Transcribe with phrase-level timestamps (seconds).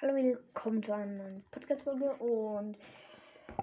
[0.00, 2.78] Hallo, willkommen zu einer neuen Podcast-Folge und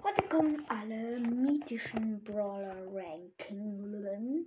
[0.04, 4.44] heute kommen alle mythischen Brawler-Ranking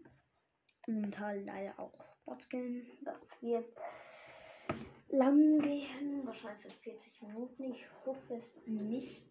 [0.86, 2.86] und halt leider auch Botskin.
[3.02, 3.65] Das wird
[5.07, 7.63] lang gehen, wahrscheinlich so 40 Minuten.
[7.63, 9.26] Ich hoffe es nicht.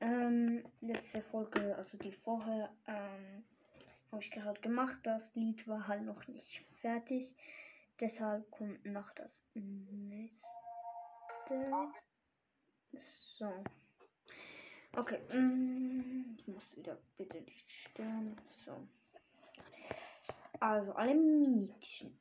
[0.00, 3.44] Ähm, letzte Folge, also die vorher, ähm,
[4.10, 4.98] habe ich gerade gemacht.
[5.04, 7.30] Das Lied war halt noch nicht fertig.
[8.00, 10.38] Deshalb kommt noch das nächste.
[13.38, 13.52] So.
[14.96, 15.18] Okay.
[15.32, 18.36] mm, Ich muss wieder bitte nicht stören.
[18.64, 18.72] So.
[20.60, 22.18] Also, alle mythischen.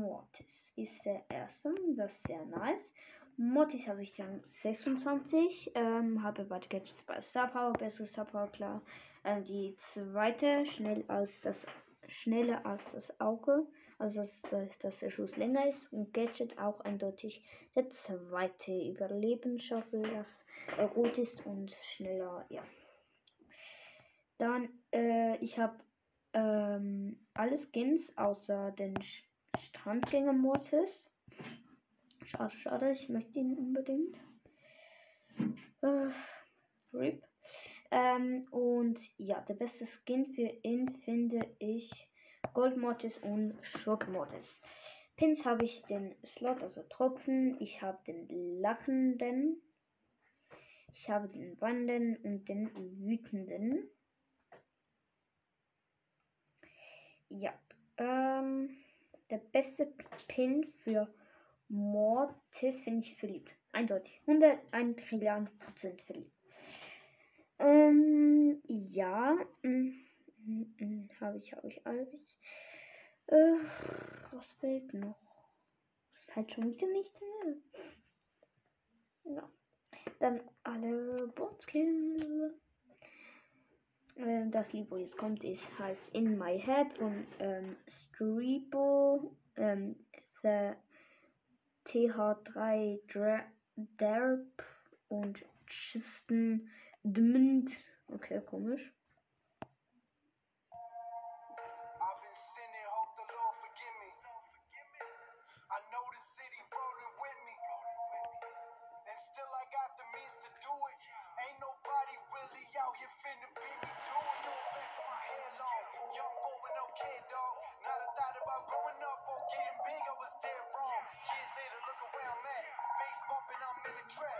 [0.00, 1.74] Mortis ist der erste.
[1.96, 2.92] Das ist sehr nice.
[3.36, 5.72] Mortis habe ich dann 26.
[5.74, 7.72] Ähm, habe bei Gadgets bei Star.
[7.72, 8.82] Bessere Star klar.
[9.24, 11.66] Ähm, die zweite, schnell als das,
[12.08, 13.66] schneller als das Auge.
[14.02, 15.92] Also, dass, dass, der Schuss länger ist.
[15.92, 17.44] Und Gadget auch eindeutig
[17.76, 20.44] der zweite Überlebensschaffel, das
[20.76, 22.64] äh, rot ist und schneller, ja.
[24.38, 25.78] Dann, äh, ich habe
[26.32, 29.22] ähm, alle Skins außer den Sch-
[29.68, 31.08] Strandgänger Mortis.
[32.24, 34.16] Schade, schade, ich möchte ihn unbedingt.
[35.82, 36.10] Äh,
[36.92, 37.22] RIP.
[37.92, 42.08] Ähm, und ja, der beste Skin für ihn finde ich
[42.54, 44.46] Gold Mortis und Schock Mortis.
[45.16, 47.56] Pins habe ich den Slot, also Tropfen.
[47.60, 49.62] Ich habe den Lachenden.
[50.92, 52.70] Ich habe den Wandern und den
[53.00, 53.88] Wütenden.
[57.30, 57.54] Ja.
[57.96, 58.76] Ähm,
[59.30, 59.92] der beste
[60.28, 61.08] Pin für
[61.68, 63.50] Mortis finde ich verliebt.
[63.72, 64.20] Eindeutig.
[64.26, 66.36] 101 Trillion Prozent verliebt.
[67.58, 69.36] Ähm, ja.
[69.62, 69.94] mm,
[70.44, 72.31] mm, mm, Habe ich, habe ich, habe ich.
[73.26, 73.54] Äh,
[74.32, 75.16] was fehlt noch?
[76.28, 77.56] Fällt schon wieder nicht mehr.
[79.34, 79.50] Ja.
[80.20, 82.54] Dann alle Botskills.
[84.16, 89.96] Ähm, das Lied, wo jetzt kommt, ist, heißt In My Head von ähm, Streepo, ähm,
[90.42, 90.72] The
[91.86, 93.44] TH3 Dra
[93.76, 94.64] Derp
[95.08, 96.70] und Tristan
[97.02, 97.72] Dmund.
[98.08, 98.92] Okay, komisch.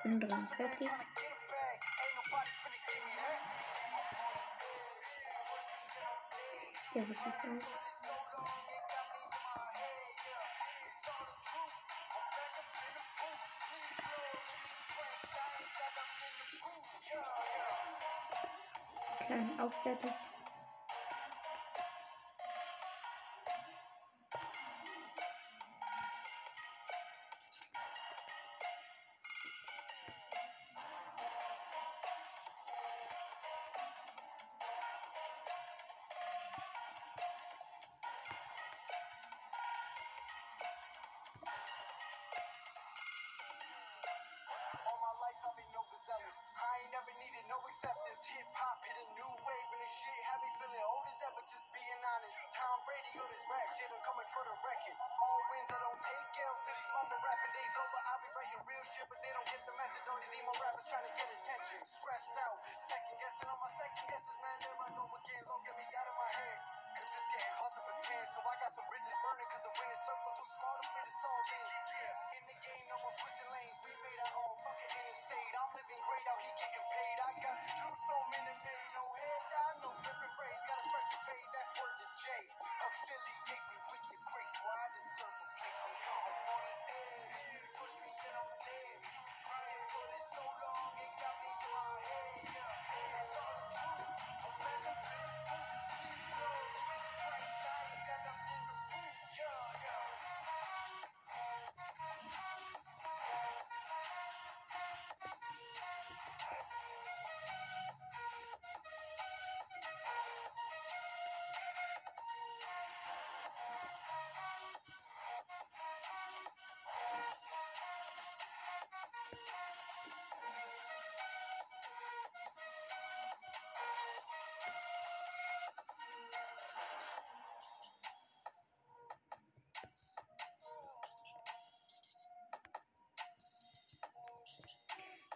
[0.03, 0.91] Till I'm dead.
[6.95, 7.83] Ja, das ist auch.
[19.27, 20.32] Klein, auch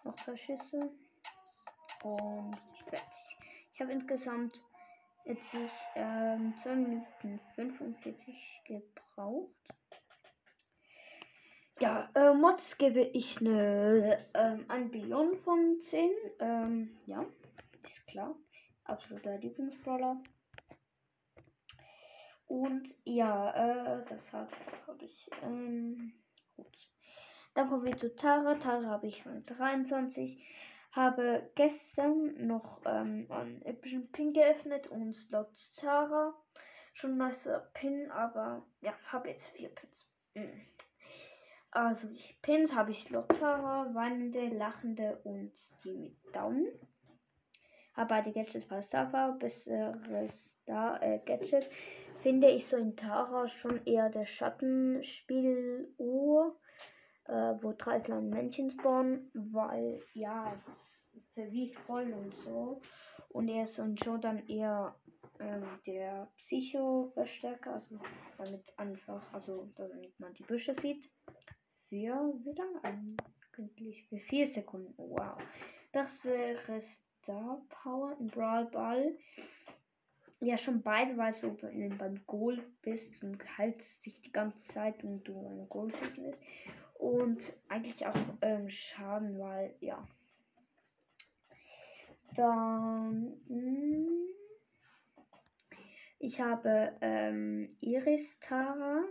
[0.07, 0.89] Noch zwei Schüsse.
[2.05, 2.59] Und
[2.89, 3.39] fertig.
[3.75, 4.63] Ich habe insgesamt
[5.25, 9.51] jetzt ich, ähm, 2 Minuten 45 gebraucht.
[11.81, 16.11] Ja, äh, Mods gebe ich eine ähm, ein Billion von 10.
[16.39, 17.27] Ähm, ja,
[17.83, 18.37] ist klar.
[18.85, 20.23] Absoluter Lieblingsbrawler.
[22.47, 24.53] Und ja, äh, das habe
[24.87, 25.29] hab ich.
[25.43, 26.13] Ähm,
[26.57, 26.96] gut.
[27.57, 28.55] Dann kommen wir zu Tara.
[28.57, 30.47] Tara habe ich von 23.
[30.93, 36.35] Habe gestern noch ähm, einen epischen Pin geöffnet und Slot Tara.
[36.93, 40.07] Schon nicer Pin, aber ja, habe jetzt vier Pins.
[40.35, 40.67] Mhm.
[41.71, 45.53] Also ich Pins habe ich Slot Tara, weinende, lachende und
[45.83, 46.69] die mit Daumen.
[47.95, 51.71] Habe beide Gadgets bei Star besseres Star äh, Gadget
[52.23, 56.55] finde ich so in Tara schon eher der Schattenspieluhr,
[57.29, 60.69] äh, wo drei kleine Männchen spawnen, weil ja, es
[61.17, 62.81] ist verwiegt voll und so.
[63.31, 64.95] Und er ist und schon dann eher
[65.41, 67.99] ähm, der Psycho-Verstärker, also
[68.39, 71.11] damit einfach, also damit man die Büsche sieht.
[71.89, 74.09] Für wie lange eigentlich?
[74.09, 74.95] Für vier Sekunden.
[74.97, 75.39] Wow.
[75.93, 76.83] Das wäre
[77.23, 79.17] Star Power im Brawl Ball
[80.41, 81.57] ja schon beide, weil du
[81.97, 86.43] beim Goal bist und haltst dich die ganze Zeit und du ein Goal schießen lässt.
[86.99, 90.07] Und eigentlich auch ähm, Schaden, weil ja.
[92.35, 93.41] Dann.
[93.49, 94.27] Mh, hm,
[96.19, 99.05] ich habe ähm, Iris Tara.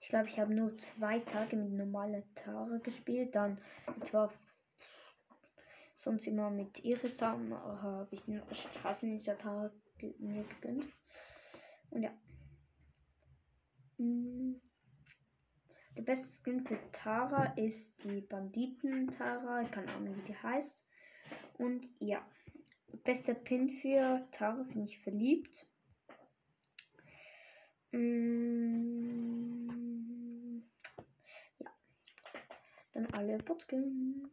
[0.00, 3.34] Ich glaube, ich habe nur zwei Tage mit normaler Tara gespielt.
[3.34, 3.58] Dann
[4.02, 4.32] etwa
[5.98, 7.16] sonst immer mit Iris
[7.82, 9.34] habe ich einen Straßenninja
[10.18, 10.92] mir gegönnt.
[11.90, 12.10] Und ja.
[13.98, 14.60] Mm.
[15.98, 19.64] Der beste Skin für Tara ist die Banditen-Tara.
[19.64, 20.80] Keine Ahnung, wie die heißt.
[21.54, 22.24] Und ja.
[23.02, 25.66] Bester Pin für Tara finde ich verliebt.
[27.90, 28.78] Mm.
[31.58, 31.70] Ja.
[32.92, 34.30] Dann alle Botskin.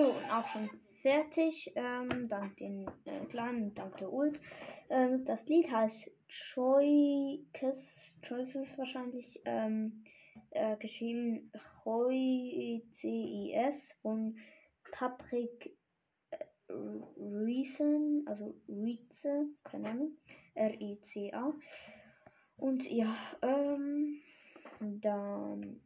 [0.00, 0.70] So, und auch schon
[1.02, 1.72] fertig.
[1.74, 4.40] Ähm, dank den äh, kleinen, dank der Ult.
[4.88, 6.10] Ähm, das Lied heißt
[6.54, 7.76] Choices,
[8.26, 9.42] Choices wahrscheinlich.
[9.44, 10.02] Ähm,
[10.52, 11.52] äh, geschrieben
[12.94, 14.38] C-I-S von
[14.90, 15.76] Patrick
[16.30, 16.72] äh,
[17.18, 20.12] Reason, also Rize, keine Ahnung,
[20.54, 21.52] R-I-C-A.
[22.56, 24.22] Und ja, ähm,
[24.80, 25.82] dann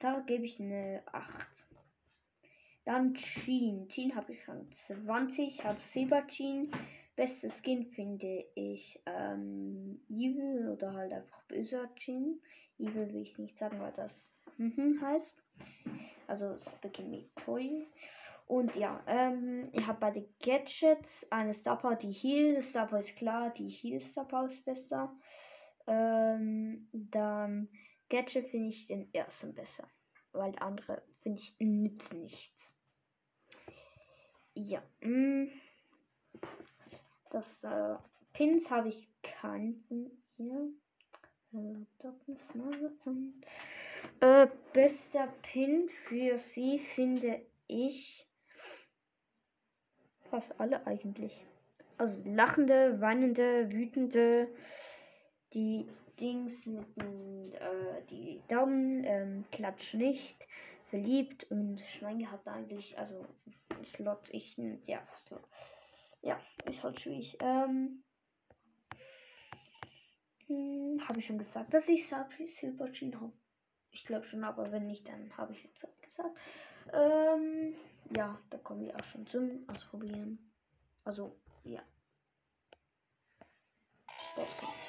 [0.00, 1.55] da gebe ich eine 8.
[2.86, 3.88] Dann Jean.
[3.88, 5.64] Jean habe ich schon 20.
[5.64, 6.70] Habe Silber Jean.
[7.16, 12.40] Bestes Skin finde ich ähm, Evil oder halt einfach böser Jean.
[12.78, 15.36] Evil will ich nicht sagen, weil das mhm heißt.
[16.28, 17.88] Also es beginnt mit Toy.
[18.46, 22.62] Und ja, ähm, ich habe bei den Gadgets eine Star Power, die Heal.
[22.62, 25.12] Star Power ist klar, die Heal Star Power ist besser.
[25.88, 27.68] Ähm, dann
[28.08, 29.90] Gadget finde ich den ersten besser.
[30.30, 32.56] Weil andere finde ich nützen nichts.
[34.56, 34.82] Ja.
[35.02, 35.48] Mh.
[37.30, 37.96] Das äh,
[38.32, 39.84] Pins habe ich keinen
[40.36, 40.70] hier.
[44.20, 48.26] Äh, bester Pin für sie finde ich
[50.30, 51.38] fast alle eigentlich.
[51.98, 54.48] Also lachende, weinende, wütende,
[55.52, 55.86] die
[56.18, 60.36] Dings mit äh, die Daumen, ähm, klatsch nicht,
[60.90, 62.98] verliebt und Schwein gehabt eigentlich.
[62.98, 63.26] Also
[63.84, 65.48] Slot, ich, ja, fast Slot.
[66.22, 67.36] Ja, ist halt schwierig.
[67.40, 68.02] Ähm,
[70.46, 73.32] hm, habe ich schon gesagt, dass ich Silberchin habe?
[73.90, 76.36] Ich glaube schon, aber wenn nicht, dann habe ich es jetzt halt gesagt.
[76.92, 77.74] Ähm,
[78.16, 80.52] ja, da kommen wir auch schon zum Ausprobieren.
[81.04, 81.82] Also, ja.
[84.34, 84.85] Das kommt.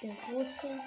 [0.00, 0.82] 我不是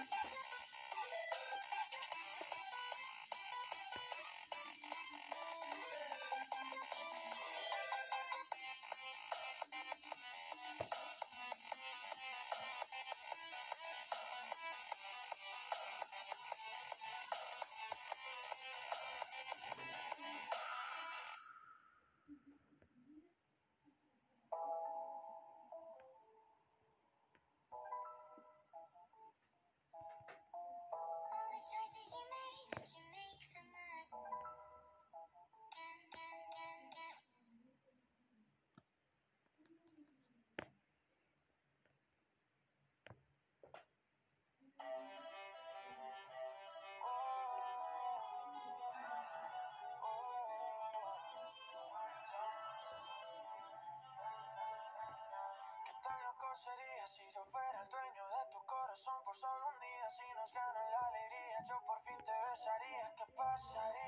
[62.69, 63.13] pasaría?
[63.17, 63.98] ¿Qué pasaría?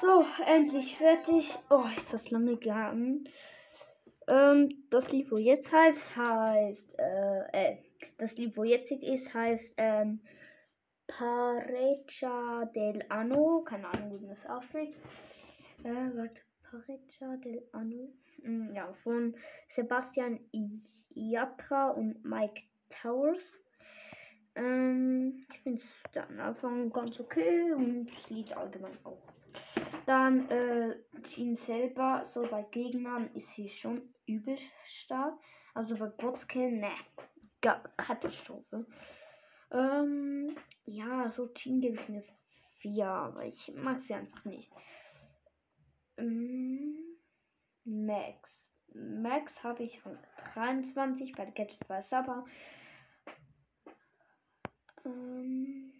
[0.00, 1.54] So, endlich fertig.
[1.70, 3.28] Oh, ist das lange gegangen.
[4.26, 7.76] Ähm, das Lied, wo jetzt heißt, heißt, äh, äh
[8.18, 10.20] das Lied, wo jetzt ist, heißt, ähm,
[11.06, 13.62] Parecha del Anno.
[13.62, 14.94] Keine Ahnung, wie man das ausspricht.
[15.84, 18.12] Äh, warte, Parecha del Anno.
[18.42, 19.36] Mm, ja, von
[19.74, 20.40] Sebastian
[21.14, 22.62] Iatra und Mike
[23.02, 23.42] Towers.
[24.54, 29.18] Ähm, ich finde es am Anfang ganz okay und das Lied allgemein auch
[30.06, 30.96] dann äh,
[31.28, 35.34] Jean selber, so bei Gegnern ist sie schon übel stark.
[35.74, 36.92] Also bei Botskin, ne,
[37.60, 38.86] Katastrophe.
[39.70, 42.24] Ähm, ja, so Jean gebe ich eine
[42.78, 44.70] 4, aber ich mag sie einfach nicht.
[46.16, 46.96] Ähm,
[47.84, 48.60] Max.
[48.94, 50.16] Max habe ich von
[50.54, 52.44] 23 bei Gadget bei Saba.
[55.04, 55.93] Ähm,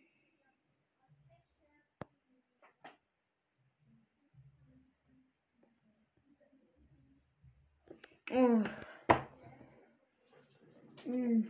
[8.35, 8.63] oh.
[11.07, 11.49] Mm.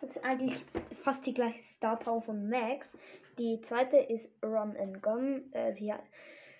[0.00, 0.64] Das ist eigentlich
[1.02, 2.88] fast die gleiche Star Power von Max.
[3.38, 5.52] Die zweite ist Run and Gun.
[5.52, 6.02] Äh, sie hat,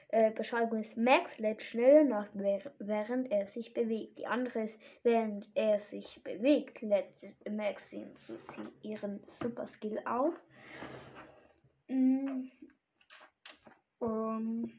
[0.08, 4.18] äh, Beschreibung ist Max lädt schnell nach, während er sich bewegt.
[4.18, 7.06] Die andere ist, während er sich bewegt, lädt
[7.50, 7.94] Max
[8.82, 10.34] ihren Super Skill auf.
[11.88, 12.48] Mm.
[13.98, 14.72] Um.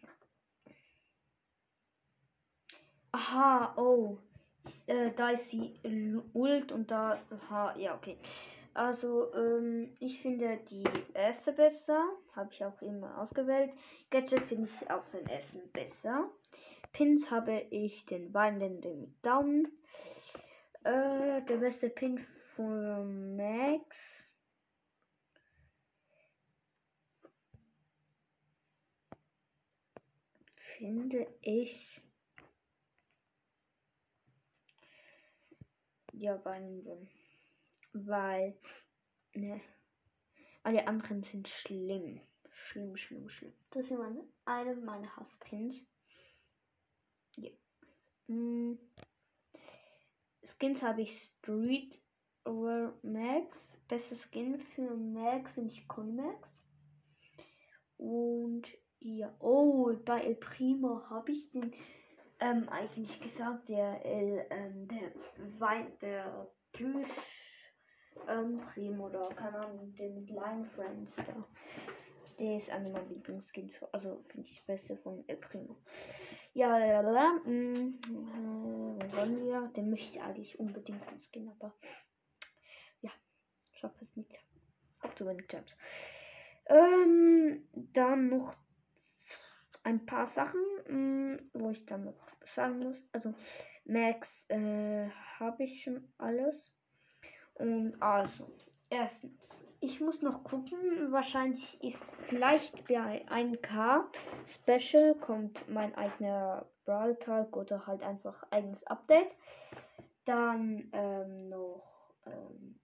[3.12, 4.18] Aha, oh.
[4.86, 5.80] Äh, da ist sie
[6.34, 7.20] Ult und da.
[7.30, 8.18] Aha, ja, okay.
[8.74, 10.84] Also, ähm, ich finde die
[11.14, 12.04] erste besser.
[12.36, 13.72] Habe ich auch immer ausgewählt.
[14.12, 16.30] Gadget finde ich auch sein Essen besser.
[16.94, 19.68] Pins habe ich den weinenden mit Daumen.
[20.84, 23.96] Äh, der beste Pin von Max.
[30.78, 31.97] Finde ich.
[36.20, 37.08] Ja, weinenden
[38.06, 38.58] weil
[39.34, 39.62] ne,
[40.64, 42.22] alle anderen sind schlimm.
[42.52, 43.54] Schlimm, schlimm, schlimm.
[43.72, 45.76] Das ist meine, eine meiner Hasspins.
[47.36, 47.50] Ja.
[48.28, 48.78] Hm.
[50.44, 52.00] Skins habe ich Street
[52.46, 53.68] over Max.
[53.88, 56.50] Beste Skin für Max finde ich Conmax.
[57.98, 58.68] Und
[59.00, 61.74] ja, oh, bei El Primo habe ich den
[62.40, 65.12] ähm, eigentlich gesagt, der, El, ähm, der
[65.60, 67.10] Wein, der Plüsch
[68.28, 71.44] ähm, Primo oder keine Ahnung, den mit Line Friends da.
[72.40, 75.76] Der ist einer meiner Lieblingsskins, also finde ich beste von El Primo.
[76.54, 79.12] Ja, ja, ja, mm, äh,
[79.46, 79.72] wir?
[79.76, 81.74] Den möchte ich eigentlich unbedingt den Skin, aber
[83.02, 83.12] ja,
[83.74, 84.32] schaffe es nicht.
[85.02, 85.46] Hab zu wenig.
[86.68, 88.56] Ähm, dann noch
[89.88, 93.02] ein paar Sachen, mh, mm, wo ich dann noch sagen muss.
[93.14, 93.34] Also
[93.86, 96.74] Max äh, habe ich schon alles.
[97.54, 98.52] Und also,
[98.90, 101.12] erstens, ich muss noch gucken.
[101.12, 104.04] Wahrscheinlich ist vielleicht bei 1K
[104.56, 109.34] Special kommt mein eigener Brawl Talk oder halt einfach eigenes Update.
[110.26, 112.78] Dann ähm, noch ähm,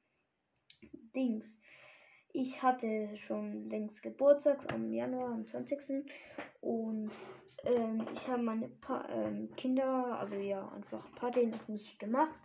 [1.13, 1.45] Dings.
[2.35, 6.03] Ich hatte schon längst Geburtstag am Januar, am 20.
[6.61, 7.11] Und
[7.63, 12.39] ähm, ich habe meine pa ähm, Kinder, also ja, einfach Party noch nicht gemacht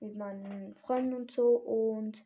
[0.00, 1.48] mit meinen Freunden und so.
[1.48, 2.16] Und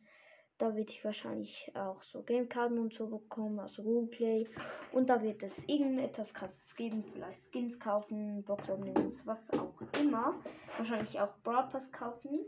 [0.57, 4.47] da werde ich wahrscheinlich auch so Gamekarten und so bekommen, also Roleplay.
[4.93, 10.35] Und da wird es irgendetwas krasses geben, vielleicht Skins kaufen, Box Openings, was auch immer.
[10.77, 12.45] Wahrscheinlich auch Brawl Pass kaufen.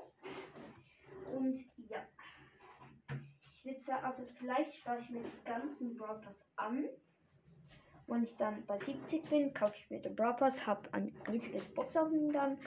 [1.35, 1.65] Und.
[3.65, 6.19] Ich würde sagen, also vielleicht spare ich mir die ganzen Brawl
[6.57, 6.83] an.
[8.07, 11.95] Wenn ich dann bei 70 bin, kaufe ich mir den Brawl habe ein riesiges Box
[11.95, 12.57] Opening dann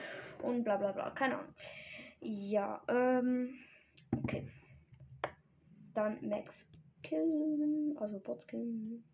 [0.42, 1.11] und bla bla bla.
[1.11, 1.54] Keine Ahnung.
[2.20, 3.59] Ja, ähm,
[4.16, 4.48] okay.
[5.92, 6.66] Dann Max
[7.02, 9.04] killen, also Bots killen.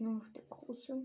[0.00, 1.02] Nur noch der große.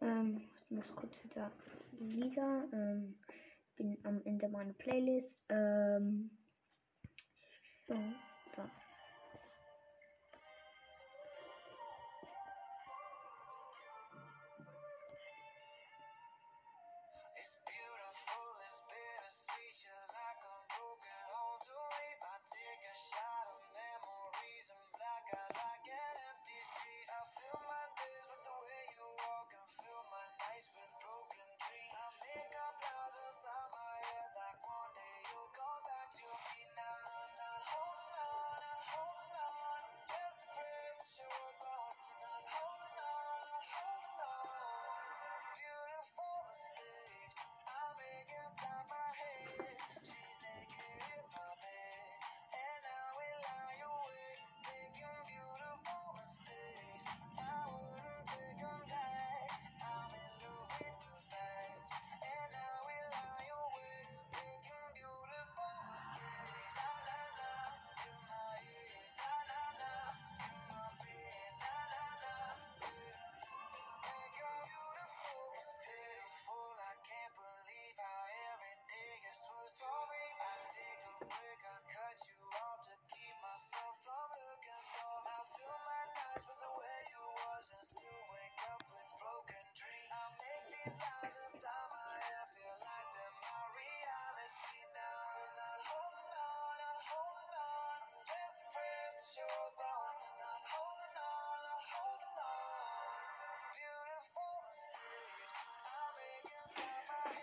[0.00, 1.50] Ähm, ich muss kurz wieder
[1.92, 2.68] wieder.
[2.72, 3.18] Ähm,
[3.76, 5.30] bin am Ende meiner Playlist.
[5.48, 6.30] Ähm,
[7.86, 7.94] so,
[8.54, 8.70] da.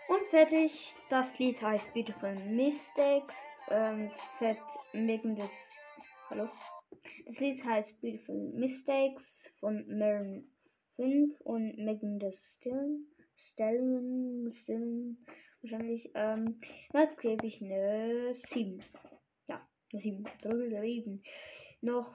[0.06, 0.92] Und fertig.
[1.08, 3.34] Das Lied heißt Beautiful Mistakes.
[3.70, 4.58] Ähm, fett
[4.92, 5.50] wegen des.
[6.28, 6.48] Hallo?
[7.26, 10.46] Das Lied heißt Beautiful Mistakes von Marin
[10.96, 13.06] 5 und Megan Thee Stallion.
[13.36, 15.26] Stallion, Stallion
[15.62, 16.10] wahrscheinlich.
[16.14, 16.60] Ähm,
[16.92, 18.82] da gebe ich eine 7.
[19.48, 20.24] Ja, eine 7.
[20.42, 21.22] 7.
[21.80, 22.14] Noch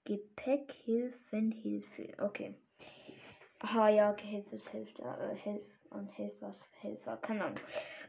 [0.05, 2.13] Gepäckhilfenhilfe.
[2.19, 2.55] Okay.
[3.65, 7.59] Ah ja, Hilfeshilfe, äh, Hilf und Helfershelfer, keine Ahnung.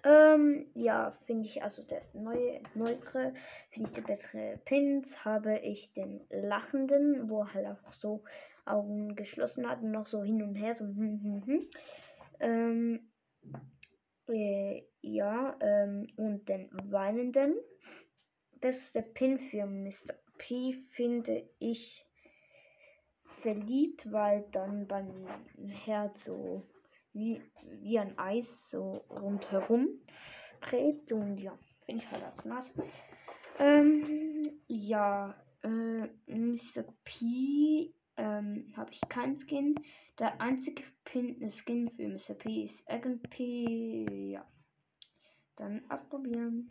[0.05, 3.33] Ähm, ja, finde ich also der neue, neuere,
[3.71, 5.25] finde ich der bessere Pins.
[5.25, 8.25] Habe ich den lachenden, wo halt einfach so
[8.67, 11.69] Augen geschlossen hat und noch so hin und her, so hm, hm, hm.
[12.41, 13.13] Ähm,
[14.29, 17.55] äh, ja, ähm, und den weinenden.
[18.61, 20.15] Beste Pin für Mr.
[20.37, 22.05] P finde ich
[23.45, 25.27] verliebt, weil dann beim
[25.85, 26.63] Herz so
[27.13, 27.43] wie,
[27.83, 29.87] wie ein Eis so rundherum
[30.63, 32.73] dreht und ja, finde ich halt nice.
[33.59, 36.85] Ähm, ja, äh, Mr.
[37.05, 39.75] P ähm, habe ich keinen Skin.
[40.19, 42.35] Der einzige Pin Skin für Mr.
[42.35, 44.33] P ist Eggen P.
[44.33, 44.51] Ja.
[45.57, 46.71] Dann ausprobieren.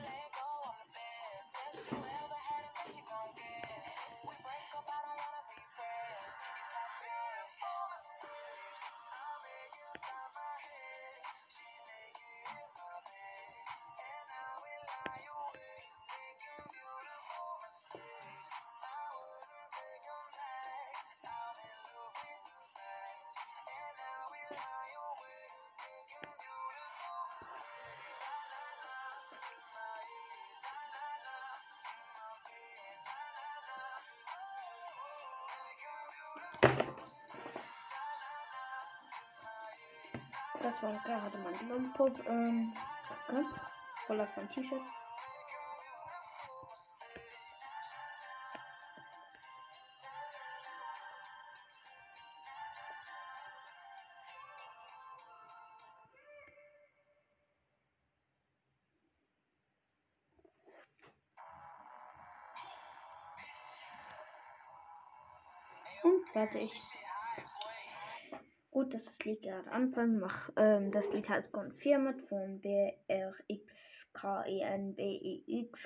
[40.61, 42.19] Das war gerade mein Lollipop.
[42.27, 42.71] Ähm,
[43.27, 43.47] ganz
[44.05, 44.81] voll auf mein T-Shirt.
[66.03, 67.00] Und fertig.
[68.81, 70.19] Gut, dass das Lied gerade anfangen.
[70.19, 73.11] Mach, ähm, das Lied heißt Confirmed von B-R-X-K-E-N-B-E-X.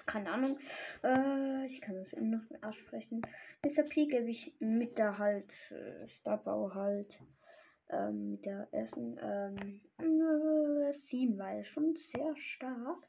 [0.05, 0.57] Keine Ahnung.
[1.03, 3.21] Äh, ich kann das immer noch nicht aussprechen.
[3.65, 3.83] Mr.
[3.83, 7.19] P gebe ich mit der halt, äh, Starbau halt,
[7.89, 13.05] ähm, mit der ersten, ähm, äh, 7, weil schon sehr stark.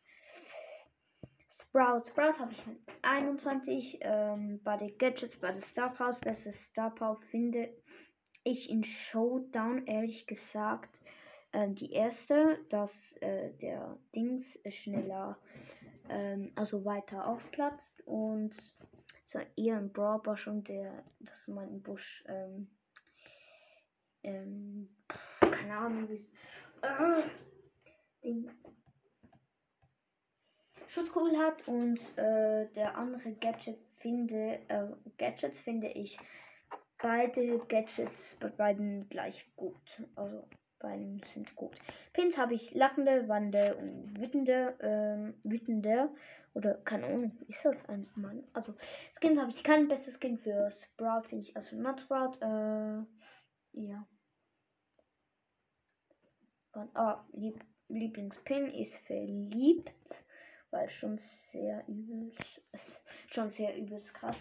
[1.61, 2.07] Sprout.
[2.09, 3.99] Sprout habe ich mit 21.
[4.01, 7.87] Ähm, bei den Gadgets, bei der Star Power, beste Star Power finde ich
[8.47, 11.01] in Showdown ehrlich gesagt
[11.53, 15.37] ähm, die erste, dass äh, der Dings schneller,
[16.09, 18.55] ähm, also weiter aufplatzt und
[19.27, 22.69] so eher ein Brawl schon der, dass man im Busch, ähm,
[24.23, 24.89] ähm,
[25.41, 26.29] keine Ahnung, wie es,
[26.83, 27.23] äh,
[28.23, 28.53] Dings,
[30.87, 34.87] Schutzkugel hat und äh, der andere Gadget finde, äh,
[35.19, 36.17] Gadgets finde ich
[36.99, 39.81] beide Gadgets bei beiden gleich gut.
[40.15, 41.77] Also beiden sind gut.
[42.13, 46.11] Pins habe ich lachende, wandende und wütende, ähm, wütende
[46.55, 48.43] oder Ahnung, ist das ein Mann?
[48.55, 48.75] Also
[49.21, 53.05] Skins habe ich kein bestes Skin für Sprout, finde ich, also not Sprout, äh,
[53.73, 54.07] ja.
[56.73, 59.93] Und, ah, Lieb Lieblingspin ist verliebt,
[60.71, 61.21] weil schon
[61.53, 62.63] sehr übelst,
[63.31, 64.39] schon sehr übelst krass.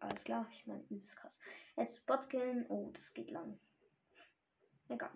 [0.00, 1.32] Alles klar, ich meine übelst krass.
[1.80, 2.66] Jetzt Spot killen.
[2.68, 3.58] Oh, das geht lang.
[4.90, 5.10] Egal.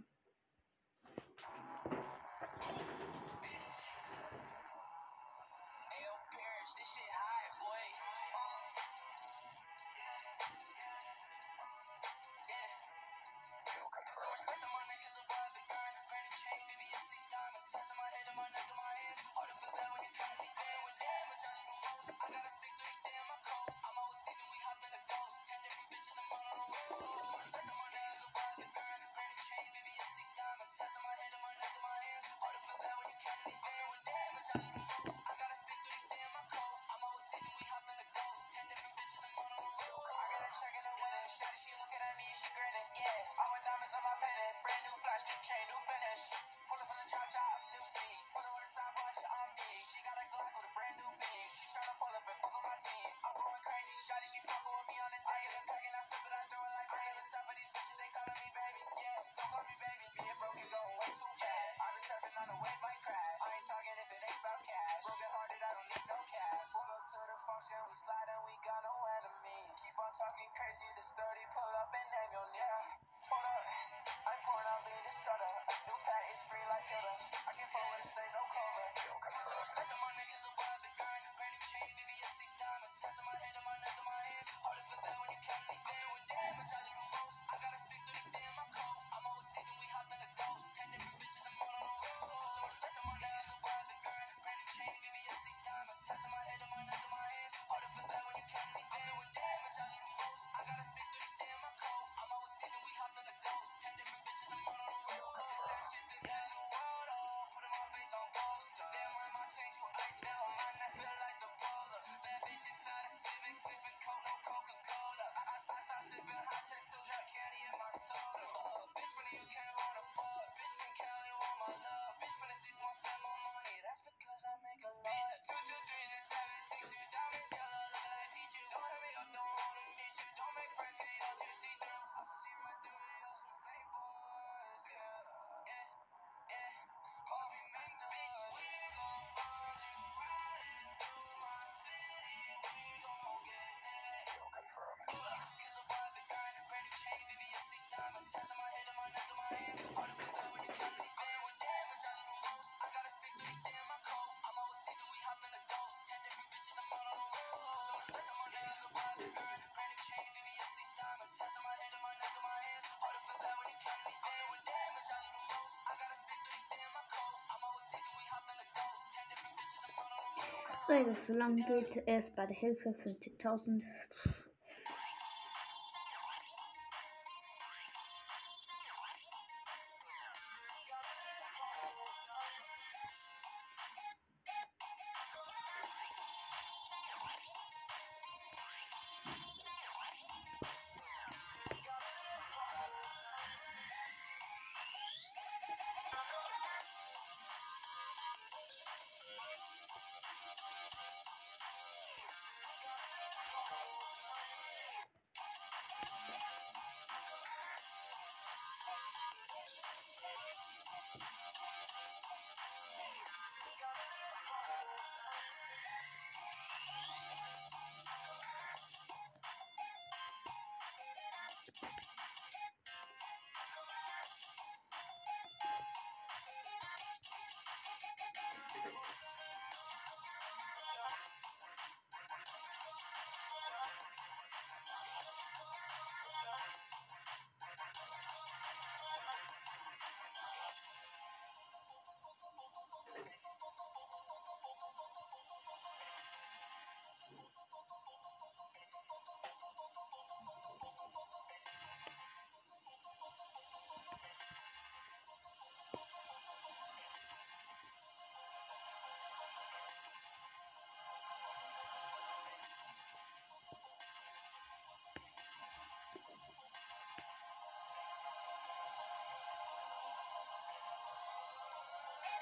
[170.86, 173.80] Dass es so lang geht, erst bei der Hilfe 50.000.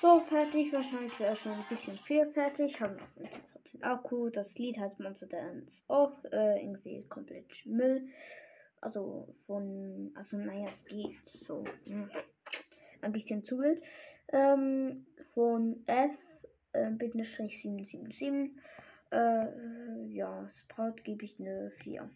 [0.00, 0.72] So, fertig.
[0.72, 2.80] Wahrscheinlich wäre schon ein bisschen viel fertig.
[2.80, 3.24] Haben noch
[3.80, 4.30] 50% Akku.
[4.30, 6.12] Das Lied heißt Monster Dance Off.
[6.30, 8.08] Äh, irgendwie komplett Müll.
[8.80, 11.64] Also von, also naja, es geht so.
[11.84, 12.08] Hm,
[13.00, 13.82] ein bisschen zu wild.
[14.28, 16.12] Ähm, von F,
[16.74, 18.56] äh, Bittenstrich 777.
[19.10, 22.08] Äh, ja, Sprout gebe ich eine 4.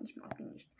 [0.00, 0.70] Ich mag ihn nicht.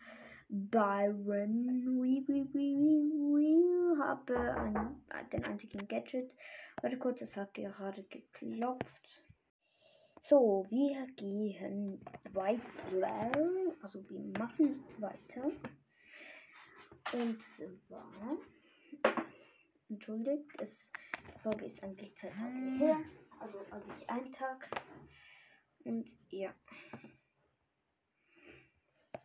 [0.49, 6.31] Byron, wie, wie, wie, wie, wie, habe ein, den einzigen Gadget.
[6.81, 9.23] Warte kurz, es hat gerade geklopft.
[10.29, 12.01] So, wir gehen
[12.33, 13.75] weiter.
[13.83, 15.51] Also wir machen weiter.
[17.13, 17.43] Und
[17.87, 18.39] zwar,
[19.89, 20.79] entschuldigt, es,
[21.35, 22.99] die Folge ist eigentlich zwei Tage her.
[23.41, 24.69] Also eigentlich ein Tag.
[25.85, 26.55] Und ja.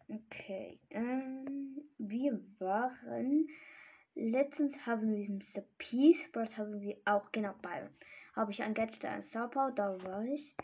[0.07, 0.79] Okay.
[0.89, 3.47] Ähm, wir waren.
[4.15, 5.63] Letztens haben wir Mr.
[5.79, 7.89] Peace, dort haben wir auch genau Byron.
[8.35, 10.55] Habe ich ein Gadget, ein Star da war ich.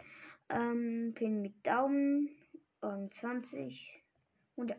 [0.50, 2.30] Ähm, Pin mit Daumen
[2.82, 4.04] und 20.
[4.56, 4.76] Und ja.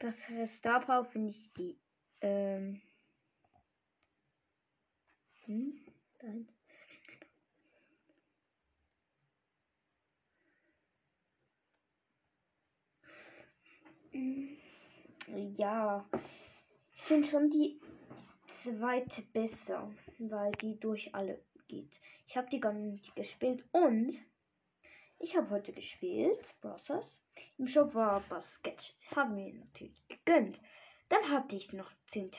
[0.00, 1.78] Bessere Star finde ich die.
[2.22, 2.80] Ähm.
[5.44, 5.78] Hm.
[15.56, 16.08] Ja,
[16.94, 17.80] ich finde schon die
[18.48, 21.92] zweite besser, weil die durch alle geht.
[22.26, 24.14] Ich habe die gar nicht gespielt und
[25.18, 27.20] ich habe heute gespielt, Brothers.
[27.58, 28.94] Im Shop war Basket.
[29.14, 30.60] Haben wir natürlich gegönnt.
[31.10, 32.30] Dann hatte ich noch 10,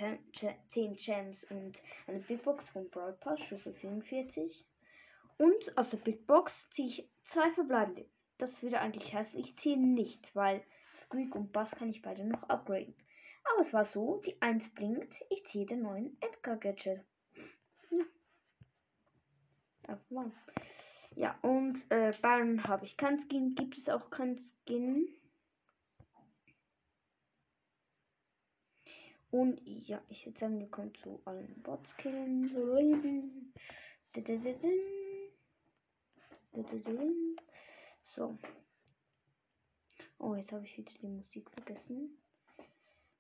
[0.70, 4.66] 10 Gems und eine Big Box von Brawl Pass, Stufe 44.
[5.38, 8.06] Und aus der Big Box ziehe ich zwei verbleibende.
[8.38, 10.64] Das würde eigentlich heißen, ich ziehe nichts, weil
[11.12, 12.96] Squeak und Bass kann ich beide noch upgraden.
[13.44, 17.04] Aber es war so, die 1 blinkt, ich ziehe den neuen Edgar Gadget.
[17.90, 18.06] Ja.
[21.16, 25.10] Ja, und äh, Byron habe ich kein Skin, gibt es auch kein Skin.
[29.32, 32.50] Und ja, ich würde sagen, wir kommen zu allen Bots killen.
[38.16, 38.38] So.
[40.24, 42.22] Oh, jetzt habe ich wieder die Musik vergessen.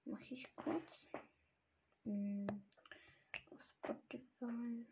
[0.06, 1.08] Mache ich kurz.
[2.04, 2.64] Hm,
[3.58, 4.86] Spotify.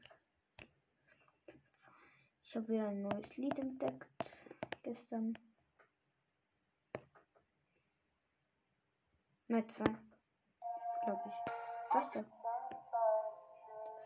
[2.41, 4.32] Ich habe wieder ein neues Lied entdeckt.
[4.82, 5.38] Gestern.
[9.47, 9.95] Ne, zwei.
[11.03, 11.93] Glaube ich.
[11.93, 12.24] Was da?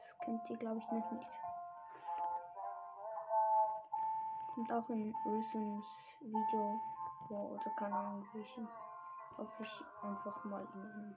[0.03, 1.29] Das kennt ihr, glaube ich, noch nicht.
[4.53, 5.85] Kommt auch in Rissons
[6.19, 6.81] Video
[7.27, 8.67] vor oder keine Ahnung welchen.
[9.37, 11.15] Hoffe ich einfach mal in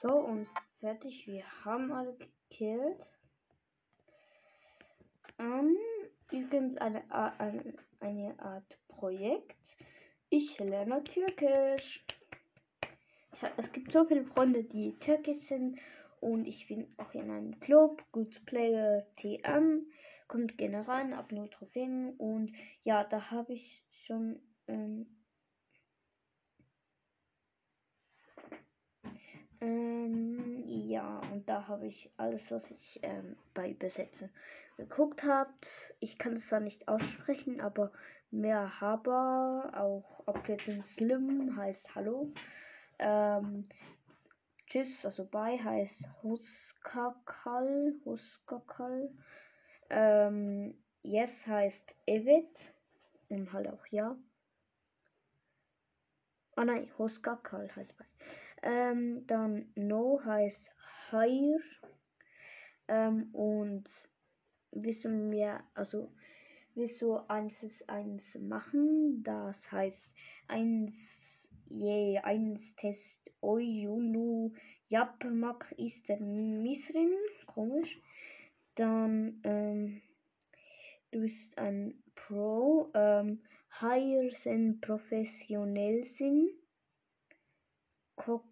[0.00, 0.48] So, und
[0.80, 1.26] fertig.
[1.26, 2.98] Wir haben alle gekillt.
[5.38, 5.76] Ähm,
[6.30, 9.56] übrigens eine, eine, eine Art Projekt.
[10.30, 12.04] Ich lerne Türkisch.
[13.56, 15.78] Es gibt so viele Freunde, die türkisch sind
[16.20, 19.86] und ich bin auch in einem Club, Good Player TM.
[20.26, 25.06] Kommt gerne rein, ab 0 Trophäen und ja, da habe ich schon ähm,
[31.46, 34.30] da habe ich alles, was ich ähm, bei Besetzen
[34.76, 35.66] geguckt habt.
[36.00, 37.92] Ich kann es zwar nicht aussprechen, aber
[38.30, 42.32] Merhaba, auch Abkürzung Slim heißt Hallo.
[42.98, 43.68] Ähm,
[44.66, 49.10] tschüss, also bye heißt Huskakal, Huskakal.
[49.90, 52.58] Ähm, yes heißt Evit
[53.28, 54.16] und halt auch ja.
[56.56, 58.06] Oh nein, Huskakal heißt bye.
[58.62, 60.70] Ähm, dann No heißt
[61.14, 61.60] Hire.
[62.88, 63.88] Ähm, und
[64.72, 66.12] du mir, also
[67.00, 69.22] du eins bis eins machen?
[69.22, 70.10] Das heißt
[70.48, 70.94] eins
[71.66, 74.52] je eins Test Oyunu
[74.88, 77.12] Yapmak ist der Misrin.
[77.46, 78.00] Komisch.
[78.74, 80.02] Dann ähm,
[81.10, 82.90] du bist ein Pro.
[82.94, 83.42] Ähm,
[83.80, 86.50] Higher sind professionell sind.
[88.16, 88.44] Kok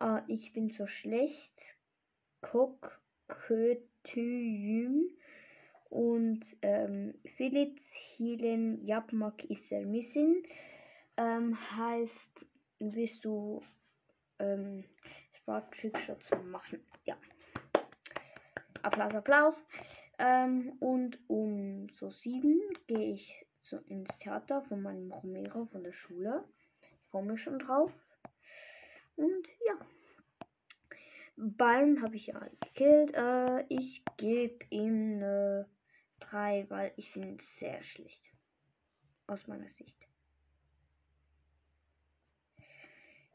[0.00, 1.52] ah, ich bin so schlecht.
[2.40, 5.10] Kok Kötüyüm
[5.90, 7.82] und ähm, Philips
[8.16, 10.46] Hilen Yapmak ist er missing.
[11.16, 12.46] Ähm, heißt,
[12.78, 13.62] willst du
[14.38, 14.84] ähm,
[15.36, 16.80] Sprachtrickshots machen?
[17.04, 17.16] Ja.
[18.82, 19.54] Applaus, Applaus.
[20.18, 25.92] Ähm, und um so sieben gehe ich so ins Theater von meinem Romero von der
[25.92, 26.44] Schule.
[26.80, 27.92] Ich freue mich schon drauf.
[29.18, 29.76] Und ja.
[31.36, 33.12] Byron habe ich ja gekillt.
[33.14, 35.68] Äh, ich gebe ihm eine
[36.20, 38.22] 3, weil ich finde es sehr schlecht.
[39.26, 40.06] Aus meiner Sicht.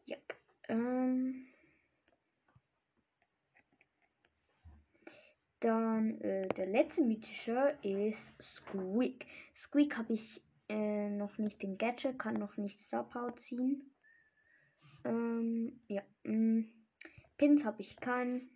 [0.05, 0.15] Ja.
[0.69, 1.47] Ähm,
[5.59, 9.25] dann äh, der letzte mythische ist Squeak.
[9.57, 13.92] Squeak habe ich äh, noch nicht den Gadget, kann noch nicht Power ziehen.
[15.05, 16.03] Ähm, ja.
[16.23, 16.65] Mm.
[17.37, 18.49] Pins habe ich keinen.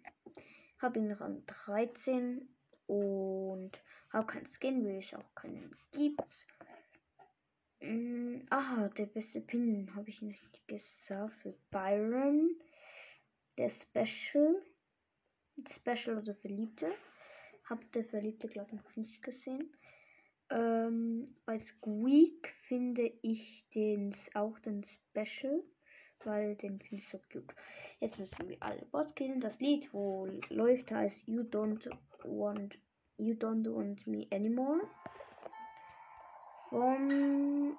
[0.79, 2.47] Habe ihn Rang 13
[2.85, 3.71] und
[4.11, 6.47] habe keinen Skin, will ich auch keinen gibt.
[7.81, 12.55] Mm, ah, der beste Pin habe ich nicht gesagt für Byron.
[13.57, 14.61] Der Special.
[15.71, 16.91] Special oder Verliebte.
[17.65, 19.75] Habt der Verliebte, glaube ich, noch nicht gesehen.
[20.49, 25.63] Ähm, bei Squeak finde ich den auch den Special
[26.25, 27.53] weil den finde ich so gut.
[27.99, 29.41] Jetzt müssen wir alle Bots killen.
[29.41, 31.89] Das Lied, wo läuft, heißt You Don't
[32.23, 32.77] Want
[33.17, 34.81] You Don't Want Me Anymore.
[36.69, 37.75] Von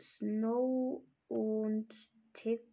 [0.00, 1.88] Snow und
[2.34, 2.66] Tick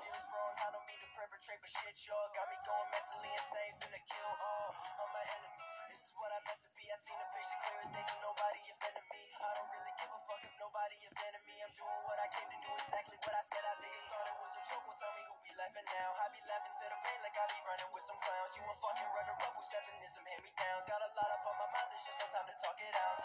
[0.00, 0.12] in.
[0.12, 3.74] Feels wrong, I don't mean to perpetrate, but shit, y'all got me going mentally insane,
[3.82, 4.72] finna kill all
[5.04, 5.76] of my enemies.
[5.92, 6.84] This is what I meant to be.
[6.88, 9.22] I seen the picture clear as day, so nobody offended me.
[9.36, 10.21] I don't really give a
[10.62, 11.54] fuck if nobody offended me.
[11.58, 13.90] I'm doing what I came to do, exactly what I said I'd be.
[14.06, 16.08] Started with some joke, tell me who be laughing now.
[16.22, 18.52] I be laughing to the pain like I be running with some clowns.
[18.54, 20.84] You a fucking runner up Feminism hand me downs.
[20.86, 23.18] Got a lot up on my mind, there's just no time to talk it out.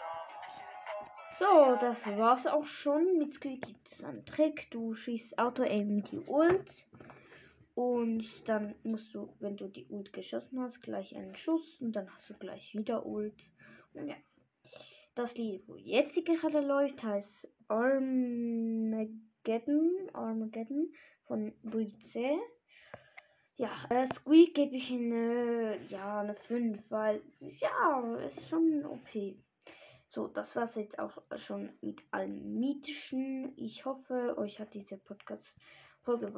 [1.38, 3.18] So, das war's auch schon.
[3.18, 4.70] Mit Squeak gibt es einen Trick.
[4.72, 6.68] Du schießt Auto-Aim die Ult.
[7.76, 11.80] Und dann musst du, wenn du die Ult geschossen hast, gleich einen Schuss.
[11.80, 13.38] Und dann hast du gleich wieder Ult.
[13.94, 14.16] Und ja.
[15.18, 19.10] Das Lied, wo jetzt gerade läuft, heißt Armageddon.
[20.12, 20.92] Armageddon
[21.26, 22.38] von Brice.
[23.56, 29.42] Ja, äh, Squeak gebe ich eine, ja, eine 5, weil, ja, ist schon okay.
[30.10, 33.54] So, das war's jetzt auch schon mit allem Mythischen.
[33.56, 36.32] Ich hoffe, euch hat diese Podcast-Folge,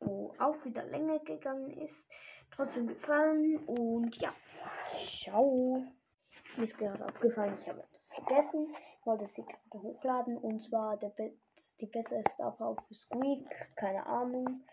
[0.00, 2.04] wo- auch wieder länger gegangen ist,
[2.50, 3.56] trotzdem gefallen.
[3.64, 4.34] Und ja,
[5.22, 5.82] ciao.
[6.58, 8.74] Mir ist gerade aufgefallen, ich habe etwas vergessen.
[9.00, 10.38] Ich wollte sie gerade hochladen.
[10.38, 11.32] Und zwar der Be
[11.80, 13.46] die beste Star Power für Squeak.
[13.76, 14.64] Keine Ahnung.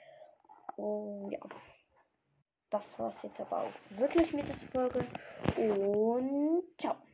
[0.76, 1.40] Und ja.
[2.72, 5.06] Das war's jetzt aber auch wirklich mit dieser Folge.
[5.56, 6.96] Und ciao.